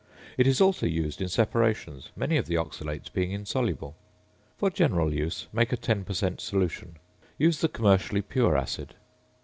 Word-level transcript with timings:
It 0.35 0.47
is 0.47 0.59
also 0.59 0.87
used 0.87 1.21
in 1.21 1.27
separations, 1.29 2.09
many 2.15 2.35
of 2.37 2.47
the 2.47 2.55
oxalates 2.57 3.07
being 3.13 3.31
insoluble. 3.33 3.95
For 4.57 4.71
general 4.71 5.13
use 5.13 5.45
make 5.53 5.71
a 5.71 5.77
10 5.77 6.05
per 6.05 6.13
cent. 6.15 6.41
solution. 6.41 6.95
Use 7.37 7.61
the 7.61 7.69
commercially 7.69 8.23
pure 8.23 8.57
acid. 8.57 8.95